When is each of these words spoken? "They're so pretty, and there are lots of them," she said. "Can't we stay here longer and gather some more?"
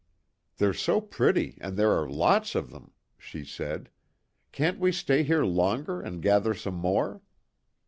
"They're 0.57 0.73
so 0.73 0.99
pretty, 0.99 1.59
and 1.61 1.77
there 1.77 1.91
are 1.91 2.09
lots 2.09 2.55
of 2.55 2.71
them," 2.71 2.91
she 3.19 3.45
said. 3.45 3.91
"Can't 4.51 4.79
we 4.79 4.91
stay 4.91 5.21
here 5.21 5.43
longer 5.45 6.01
and 6.01 6.23
gather 6.23 6.55
some 6.55 6.73
more?" 6.73 7.21